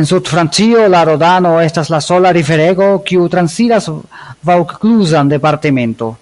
En 0.00 0.02
sudfrancio 0.10 0.82
la 0.94 1.00
Rodano 1.08 1.52
estas 1.68 1.90
la 1.94 2.00
sola 2.08 2.32
riverego 2.38 2.90
kiu 3.12 3.24
transiras 3.36 3.88
vaŭkluzan 4.50 5.32
departemento. 5.36 6.12